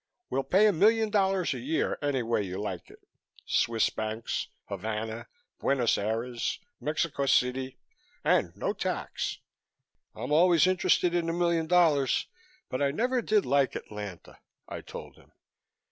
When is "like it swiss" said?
2.59-3.91